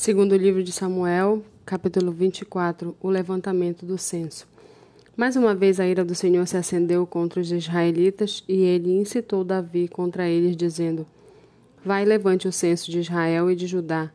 Segundo 0.00 0.32
o 0.32 0.36
livro 0.38 0.64
de 0.64 0.72
Samuel, 0.72 1.42
capítulo 1.66 2.10
24, 2.10 2.96
o 3.02 3.10
levantamento 3.10 3.84
do 3.84 3.98
censo. 3.98 4.48
Mais 5.14 5.36
uma 5.36 5.54
vez 5.54 5.78
a 5.78 5.86
ira 5.86 6.02
do 6.02 6.14
Senhor 6.14 6.46
se 6.46 6.56
acendeu 6.56 7.06
contra 7.06 7.38
os 7.38 7.52
israelitas 7.52 8.42
e 8.48 8.62
ele 8.62 8.92
incitou 8.92 9.44
Davi 9.44 9.88
contra 9.88 10.26
eles, 10.26 10.56
dizendo: 10.56 11.06
Vai 11.84 12.06
levante 12.06 12.48
o 12.48 12.52
censo 12.52 12.90
de 12.90 12.98
Israel 12.98 13.50
e 13.50 13.54
de 13.54 13.66
Judá. 13.66 14.10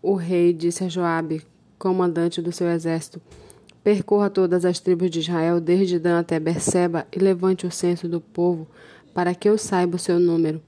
O 0.00 0.14
rei 0.14 0.54
disse 0.54 0.84
a 0.84 0.88
Joabe, 0.88 1.42
comandante 1.78 2.40
do 2.40 2.50
seu 2.50 2.68
exército: 2.68 3.20
Percorra 3.84 4.30
todas 4.30 4.64
as 4.64 4.80
tribos 4.80 5.10
de 5.10 5.20
Israel, 5.20 5.60
desde 5.60 5.98
Dan 5.98 6.18
até 6.18 6.40
Berseba, 6.40 7.06
e 7.14 7.18
levante 7.18 7.66
o 7.66 7.70
censo 7.70 8.08
do 8.08 8.22
povo, 8.22 8.66
para 9.12 9.34
que 9.34 9.50
eu 9.50 9.58
saiba 9.58 9.96
o 9.96 9.98
seu 9.98 10.18
número. 10.18 10.62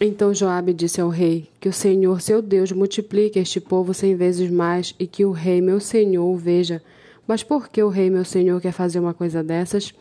Então 0.00 0.34
Joabe 0.34 0.72
disse 0.72 1.00
ao 1.00 1.08
rei: 1.08 1.48
Que 1.60 1.68
o 1.68 1.72
Senhor, 1.72 2.20
seu 2.20 2.42
Deus, 2.42 2.72
multiplique 2.72 3.38
este 3.38 3.60
povo 3.60 3.94
cem 3.94 4.16
vezes 4.16 4.50
mais 4.50 4.94
e 4.98 5.06
que 5.06 5.24
o 5.24 5.30
rei, 5.30 5.60
meu 5.60 5.78
senhor, 5.78 6.24
o 6.24 6.36
veja. 6.36 6.82
Mas 7.26 7.42
por 7.42 7.68
que 7.68 7.82
o 7.82 7.88
rei, 7.88 8.10
meu 8.10 8.24
senhor, 8.24 8.60
quer 8.60 8.72
fazer 8.72 9.00
uma 9.00 9.14
coisa 9.14 9.42
dessas? 9.42 9.94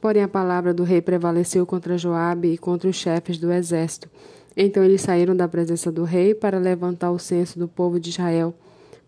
Porém 0.00 0.22
a 0.22 0.28
palavra 0.28 0.72
do 0.74 0.82
rei 0.82 1.00
prevaleceu 1.00 1.64
contra 1.66 1.98
Joabe 1.98 2.54
e 2.54 2.58
contra 2.58 2.88
os 2.88 2.96
chefes 2.96 3.38
do 3.38 3.52
exército. 3.52 4.08
Então 4.56 4.82
eles 4.82 5.02
saíram 5.02 5.36
da 5.36 5.46
presença 5.46 5.92
do 5.92 6.02
rei 6.02 6.34
para 6.34 6.58
levantar 6.58 7.10
o 7.12 7.18
censo 7.18 7.58
do 7.58 7.68
povo 7.68 8.00
de 8.00 8.10
Israel. 8.10 8.54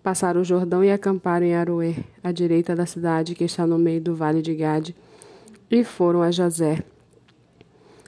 Passaram 0.03 0.41
o 0.41 0.45
Jordão 0.45 0.84
e 0.84 0.91
acamparam 0.91 1.47
em 1.47 1.55
Aroer, 1.55 1.97
à 2.23 2.31
direita 2.31 2.77
da 2.77 2.87
cidade 2.87 3.34
que 3.34 3.45
está 3.45 3.67
no 3.67 3.79
meio 3.79 4.01
do 4.01 4.15
vale 4.15 4.42
de 4.42 4.55
Gade, 4.55 4.95
e 5.70 5.83
foram 5.83 6.23
a 6.23 6.31
Jazer. 6.31 6.84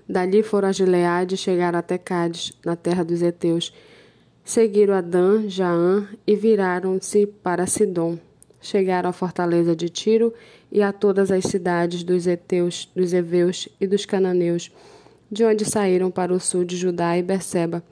Dali 0.08 0.42
foram 0.42 0.68
a 0.68 0.72
Gileade 0.72 1.34
e 1.34 1.38
chegaram 1.38 1.78
até 1.78 1.96
Cádiz, 1.96 2.52
na 2.64 2.76
terra 2.76 3.02
dos 3.02 3.22
heteus. 3.22 3.72
Seguiram 4.44 4.94
Adã, 4.94 5.48
Jaã 5.48 6.06
e 6.26 6.36
viraram-se 6.36 7.26
para 7.26 7.66
Sidom. 7.66 8.18
Chegaram 8.60 9.10
à 9.10 9.12
fortaleza 9.12 9.74
de 9.74 9.88
Tiro 9.88 10.32
e 10.70 10.82
a 10.82 10.92
todas 10.92 11.30
as 11.30 11.44
cidades 11.44 12.02
dos 12.02 12.26
heteus, 12.26 12.90
dos 12.94 13.12
heveus 13.12 13.68
e 13.80 13.86
dos 13.86 14.04
cananeus, 14.04 14.70
de 15.30 15.44
onde 15.44 15.64
saíram 15.64 16.10
para 16.10 16.32
o 16.32 16.40
sul 16.40 16.64
de 16.64 16.76
Judá 16.76 17.16
e 17.16 17.22
Berseba. 17.22 17.82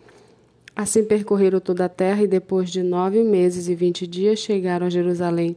Assim 0.74 1.04
percorreram 1.04 1.60
toda 1.60 1.84
a 1.84 1.88
terra 1.88 2.22
e 2.22 2.26
depois 2.26 2.70
de 2.70 2.82
nove 2.82 3.22
meses 3.22 3.68
e 3.68 3.74
vinte 3.74 4.06
dias 4.06 4.38
chegaram 4.38 4.86
a 4.86 4.90
Jerusalém. 4.90 5.56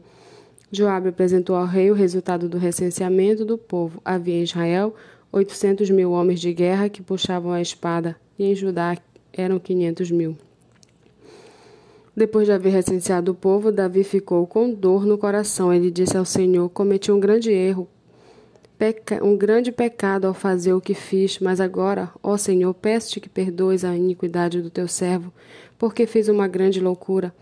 Joabe 0.72 1.09
apresentou 1.09 1.55
ao 1.55 1.66
rei 1.66 1.89
o 1.89 1.94
resultado 1.94 2.49
do 2.49 2.57
recenseamento 2.57 3.45
do 3.45 3.57
povo. 3.57 4.01
Havia 4.03 4.35
em 4.35 4.44
Israel 4.44 4.94
oitocentos 5.36 5.89
mil 5.89 6.14
homens 6.14 6.39
de 6.39 6.53
guerra 6.53 6.88
que 6.88 7.03
puxavam 7.03 7.52
a 7.52 7.61
espada, 7.61 8.16
e 8.39 8.45
em 8.45 8.55
Judá 8.55 8.97
eram 9.33 9.59
quinhentos 9.59 10.09
mil. 10.09 10.38
Depois 12.16 12.45
de 12.45 12.53
haver 12.53 12.72
recenseado 12.72 13.33
o 13.33 13.36
povo, 13.36 13.69
Davi 13.69 14.06
ficou 14.06 14.47
com 14.47 14.72
dor 14.72 15.06
no 15.06 15.17
coração. 15.17 15.73
Ele 15.73 15.91
disse 15.91 16.16
ao 16.16 16.23
Senhor: 16.23 16.69
Cometi 16.69 17.11
um 17.11 17.19
grande 17.19 17.52
erro, 17.52 17.86
um 19.22 19.36
grande 19.36 19.73
pecado 19.73 20.25
ao 20.25 20.33
fazer 20.33 20.72
o 20.72 20.80
que 20.80 20.94
fiz, 20.94 21.39
mas 21.39 21.59
agora, 21.59 22.09
ó 22.23 22.38
Senhor, 22.38 22.73
peço-te 22.73 23.19
que 23.19 23.28
perdoes 23.28 23.83
a 23.83 23.94
iniquidade 23.94 24.61
do 24.61 24.69
teu 24.69 24.88
servo, 24.88 25.33
porque 25.78 26.08
fiz 26.08 26.30
uma 26.30 26.47
grande 26.47 26.80
loucura. 26.80 27.36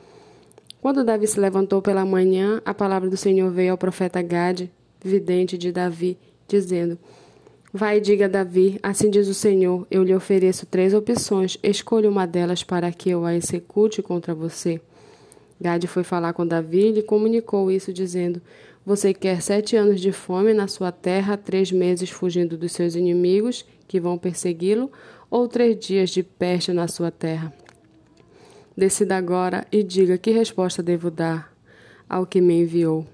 Quando 0.82 1.04
Davi 1.04 1.28
se 1.28 1.40
levantou 1.40 1.80
pela 1.80 2.04
manhã, 2.04 2.60
a 2.66 2.74
palavra 2.74 3.08
do 3.08 3.16
Senhor 3.16 3.52
veio 3.52 3.72
ao 3.72 3.78
profeta 3.78 4.20
Gade, 4.24 4.72
vidente 5.00 5.60
de 5.60 5.72
Davi, 5.72 6.18
dizendo: 6.48 6.98
Vai 7.76 7.98
e 7.98 8.02
diga 8.02 8.26
a 8.26 8.28
Davi: 8.28 8.80
Assim 8.84 9.10
diz 9.10 9.28
o 9.28 9.34
Senhor: 9.34 9.88
Eu 9.90 10.04
lhe 10.04 10.14
ofereço 10.14 10.68
três 10.68 10.94
opções. 10.94 11.58
Escolha 11.64 12.08
uma 12.08 12.28
delas 12.28 12.64
para 12.64 12.92
que 12.92 13.10
eu 13.10 13.26
a 13.26 13.34
execute 13.34 14.00
contra 14.00 14.36
você. 14.36 14.80
Gade 15.60 15.88
foi 15.88 16.04
falar 16.04 16.34
com 16.34 16.46
Davi 16.46 16.90
e 16.90 16.92
lhe 16.92 17.02
comunicou 17.02 17.72
isso, 17.72 17.92
dizendo: 17.92 18.40
Você 18.86 19.12
quer 19.12 19.42
sete 19.42 19.76
anos 19.76 20.00
de 20.00 20.12
fome 20.12 20.54
na 20.54 20.68
sua 20.68 20.92
terra, 20.92 21.36
três 21.36 21.72
meses 21.72 22.12
fugindo 22.12 22.56
dos 22.56 22.74
seus 22.74 22.94
inimigos 22.94 23.66
que 23.88 24.00
vão 24.00 24.20
persegui-lo, 24.20 24.92
ou 25.32 25.48
três 25.48 25.76
dias 25.80 26.12
de 26.12 26.22
peste 26.22 26.72
na 26.72 26.88
sua 26.88 27.10
terra? 27.10 27.52
Decida 28.78 29.18
agora 29.18 29.66
e 29.72 29.82
diga 29.82 30.16
que 30.20 30.30
resposta 30.30 30.84
devo 30.84 31.10
dar 31.10 31.52
ao 32.08 32.28
que 32.28 32.40
me 32.40 32.54
enviou. 32.54 33.13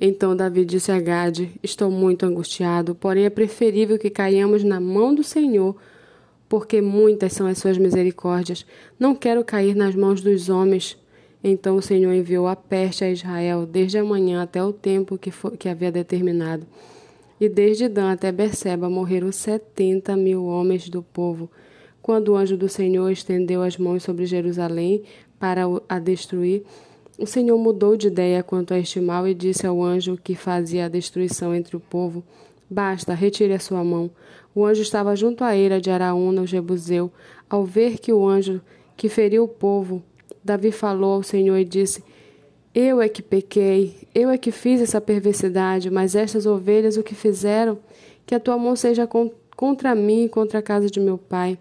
Então 0.00 0.34
Davi 0.34 0.64
disse 0.64 0.90
a 0.90 0.98
Gade: 0.98 1.50
Estou 1.62 1.90
muito 1.90 2.24
angustiado, 2.24 2.94
porém 2.94 3.26
é 3.26 3.30
preferível 3.30 3.98
que 3.98 4.08
caiamos 4.08 4.64
na 4.64 4.80
mão 4.80 5.14
do 5.14 5.22
Senhor, 5.22 5.76
porque 6.48 6.80
muitas 6.80 7.34
são 7.34 7.46
as 7.46 7.58
suas 7.58 7.76
misericórdias. 7.76 8.64
Não 8.98 9.14
quero 9.14 9.44
cair 9.44 9.76
nas 9.76 9.94
mãos 9.94 10.22
dos 10.22 10.48
homens. 10.48 10.96
Então 11.44 11.76
o 11.76 11.82
Senhor 11.82 12.12
enviou 12.12 12.46
a 12.46 12.56
peste 12.56 13.04
a 13.04 13.10
Israel, 13.10 13.66
desde 13.66 13.98
a 13.98 14.04
manhã 14.04 14.42
até 14.42 14.62
o 14.62 14.72
tempo 14.72 15.18
que, 15.18 15.30
for, 15.30 15.56
que 15.56 15.68
havia 15.68 15.92
determinado. 15.92 16.66
E 17.38 17.48
desde 17.48 17.88
Dan 17.88 18.12
até 18.12 18.30
Berseba 18.30 18.90
morreram 18.90 19.32
setenta 19.32 20.16
mil 20.16 20.44
homens 20.44 20.88
do 20.88 21.02
povo. 21.02 21.50
Quando 22.02 22.30
o 22.30 22.36
anjo 22.36 22.56
do 22.56 22.68
Senhor 22.68 23.10
estendeu 23.10 23.62
as 23.62 23.78
mãos 23.78 24.02
sobre 24.02 24.26
Jerusalém 24.26 25.02
para 25.38 25.62
a 25.88 25.98
destruir, 25.98 26.62
o 27.20 27.26
Senhor 27.26 27.58
mudou 27.58 27.98
de 27.98 28.06
ideia 28.06 28.42
quanto 28.42 28.72
a 28.72 28.78
este 28.78 28.98
mal 28.98 29.28
e 29.28 29.34
disse 29.34 29.66
ao 29.66 29.82
anjo 29.82 30.16
que 30.16 30.34
fazia 30.34 30.86
a 30.86 30.88
destruição 30.88 31.54
entre 31.54 31.76
o 31.76 31.80
povo: 31.80 32.24
Basta, 32.68 33.12
retire 33.12 33.52
a 33.52 33.58
sua 33.58 33.84
mão. 33.84 34.10
O 34.54 34.64
anjo 34.64 34.80
estava 34.80 35.14
junto 35.14 35.44
à 35.44 35.54
eira 35.54 35.78
de 35.78 35.90
Araúna, 35.90 36.40
o 36.40 36.46
Jebuseu. 36.46 37.12
Ao 37.48 37.62
ver 37.62 37.98
que 37.98 38.10
o 38.10 38.26
anjo 38.26 38.62
que 38.96 39.10
feriu 39.10 39.44
o 39.44 39.48
povo, 39.48 40.02
Davi 40.42 40.72
falou 40.72 41.12
ao 41.12 41.22
Senhor 41.22 41.58
e 41.58 41.64
disse: 41.64 42.02
Eu 42.74 43.02
é 43.02 43.08
que 43.08 43.20
pequei, 43.20 44.08
eu 44.14 44.30
é 44.30 44.38
que 44.38 44.50
fiz 44.50 44.80
essa 44.80 44.98
perversidade, 44.98 45.90
mas 45.90 46.14
estas 46.14 46.46
ovelhas 46.46 46.96
o 46.96 47.02
que 47.02 47.14
fizeram? 47.14 47.78
Que 48.24 48.34
a 48.34 48.40
tua 48.40 48.56
mão 48.56 48.74
seja 48.74 49.06
contra 49.54 49.94
mim 49.94 50.24
e 50.24 50.28
contra 50.28 50.60
a 50.60 50.62
casa 50.62 50.88
de 50.88 50.98
meu 50.98 51.18
pai. 51.18 51.58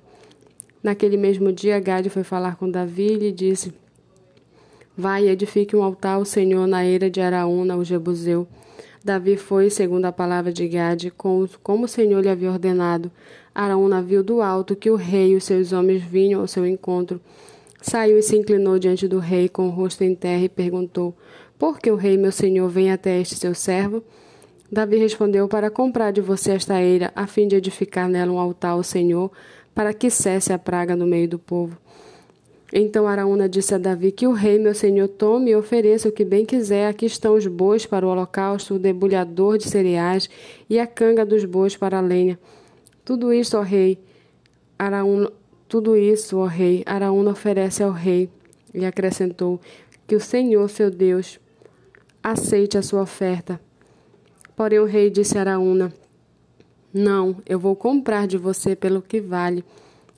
Naquele 0.82 1.18
mesmo 1.18 1.52
dia, 1.52 1.78
Gade 1.82 2.10
foi 2.10 2.24
falar 2.24 2.56
com 2.56 2.72
Davi 2.72 3.08
e 3.08 3.16
lhe 3.16 3.32
disse: 3.34 3.74
Vai 5.00 5.28
e 5.28 5.30
edifique 5.30 5.78
um 5.78 5.82
altar 5.82 6.16
ao 6.16 6.26
Senhor 6.26 6.68
na 6.68 6.86
eira 6.86 7.10
de 7.10 7.22
Araúna, 7.22 7.78
o 7.78 7.86
Jebuseu. 7.86 8.46
Davi 9.02 9.38
foi, 9.38 9.70
segundo 9.70 10.04
a 10.04 10.12
palavra 10.12 10.52
de 10.52 10.68
Gade, 10.68 11.10
como 11.10 11.86
o 11.86 11.88
Senhor 11.88 12.22
lhe 12.22 12.28
havia 12.28 12.52
ordenado. 12.52 13.10
Araúna 13.56 14.02
viu 14.02 14.22
do 14.22 14.42
alto 14.42 14.76
que 14.76 14.92
o 14.92 14.98
rei 14.98 15.30
e 15.30 15.36
os 15.38 15.46
seus 15.46 15.72
homens 15.72 16.04
vinham 16.04 16.42
ao 16.42 16.48
seu 16.48 16.68
encontro. 16.68 17.22
Saiu 17.82 18.20
e 18.20 18.22
se 18.22 18.36
inclinou 18.36 18.78
diante 18.78 19.08
do 19.08 19.20
rei 19.20 19.48
com 19.48 19.68
o 19.68 19.72
rosto 19.72 20.04
em 20.04 20.14
terra 20.14 20.44
e 20.44 20.50
perguntou: 20.50 21.16
Por 21.58 21.80
que 21.80 21.90
o 21.90 21.96
rei, 21.96 22.18
meu 22.18 22.34
senhor, 22.34 22.68
vem 22.68 22.92
até 22.92 23.22
este 23.22 23.36
seu 23.36 23.56
servo? 23.56 24.04
Davi 24.70 24.98
respondeu: 24.98 25.48
Para 25.48 25.72
comprar 25.72 26.12
de 26.12 26.20
você 26.20 26.52
esta 26.52 26.82
eira, 26.82 27.10
a 27.16 27.26
fim 27.26 27.48
de 27.48 27.56
edificar 27.56 28.10
nela 28.10 28.34
um 28.34 28.38
altar 28.38 28.72
ao 28.72 28.84
Senhor, 28.84 29.32
para 29.74 29.94
que 29.94 30.10
cesse 30.10 30.52
a 30.52 30.60
praga 30.60 30.94
no 30.94 31.08
meio 31.08 31.30
do 31.30 31.40
povo. 31.40 31.78
Então 32.72 33.08
Araúna 33.08 33.50
disse 33.50 33.74
a 33.74 33.80
Davi 33.80 34.12
que 34.12 34.28
o 34.28 34.32
rei, 34.32 34.60
meu 34.60 34.76
senhor, 34.76 35.08
tome 35.08 35.52
e 35.52 35.56
ofereça 35.56 36.08
o 36.08 36.12
que 36.12 36.24
bem 36.24 36.46
quiser. 36.46 36.88
Aqui 36.88 37.06
estão 37.06 37.36
os 37.36 37.48
bois 37.48 37.86
para 37.86 38.06
o 38.06 38.10
holocausto, 38.10 38.76
o 38.76 38.80
debulhador 38.80 39.58
de 39.58 39.68
cereais 39.68 40.30
e 40.70 40.80
a 40.80 40.86
canga 40.86 41.26
dos 41.26 41.46
bois 41.46 41.76
para 41.76 41.98
a 41.98 42.02
lenha. 42.02 42.40
Tudo 43.04 43.34
isso, 43.34 43.58
ó 43.58 43.62
rei, 43.62 43.98
Araúna, 44.78 45.32
tudo 45.68 45.98
isso, 45.98 46.38
ó 46.38 46.46
rei, 46.46 46.84
Araúna 46.86 47.32
oferece 47.32 47.82
ao 47.82 47.92
rei. 47.92 48.30
E 48.72 48.86
acrescentou 48.86 49.60
que 50.06 50.16
o 50.16 50.20
Senhor, 50.20 50.70
seu 50.70 50.92
Deus, 50.92 51.40
aceite 52.22 52.78
a 52.78 52.84
sua 52.84 53.02
oferta. 53.02 53.60
Porém 54.56 54.78
o 54.78 54.86
rei 54.86 55.10
disse 55.10 55.40
a 55.40 55.42
Araúna: 55.42 55.92
Não, 56.94 57.38
eu 57.48 57.58
vou 57.58 57.76
comprar 57.76 58.28
de 58.28 58.38
você 58.38 58.76
pelo 58.76 59.02
que 59.02 59.20
vale 59.20 59.66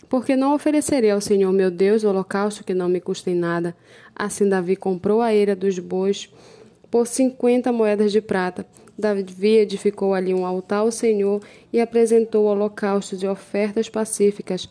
porque 0.09 0.35
não 0.35 0.53
oferecerei 0.53 1.11
ao 1.11 1.21
Senhor 1.21 1.51
meu 1.51 1.71
Deus 1.71 2.03
o 2.03 2.09
holocausto 2.09 2.63
que 2.63 2.73
não 2.73 2.89
me 2.89 2.99
custe 2.99 3.33
nada. 3.33 3.75
Assim 4.15 4.47
Davi 4.47 4.75
comprou 4.75 5.21
a 5.21 5.33
eira 5.33 5.55
dos 5.55 5.79
bois 5.79 6.29
por 6.89 7.07
cinquenta 7.07 7.71
moedas 7.71 8.11
de 8.11 8.21
prata. 8.21 8.65
Davi 8.97 9.57
edificou 9.57 10.13
ali 10.13 10.33
um 10.33 10.45
altar 10.45 10.79
ao 10.79 10.91
Senhor 10.91 11.41
e 11.71 11.79
apresentou 11.79 12.45
holocaustos 12.45 13.23
e 13.23 13.27
ofertas 13.27 13.89
pacíficas. 13.89 14.69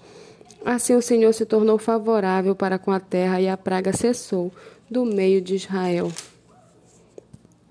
Assim 0.64 0.94
o 0.94 1.02
Senhor 1.02 1.32
se 1.32 1.46
tornou 1.46 1.78
favorável 1.78 2.54
para 2.54 2.78
com 2.78 2.90
a 2.90 3.00
terra 3.00 3.40
e 3.40 3.48
a 3.48 3.56
praga 3.56 3.92
cessou 3.92 4.52
do 4.90 5.04
meio 5.04 5.40
de 5.40 5.54
Israel. 5.54 6.12